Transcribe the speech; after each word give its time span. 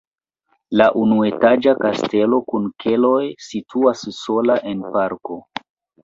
La 0.79 0.85
unuetaĝa 1.01 1.73
kastelo 1.83 2.39
kun 2.51 2.65
keloj 2.83 3.19
situas 3.49 4.01
sola 4.21 4.57
en 4.73 4.81
parko. 4.97 5.39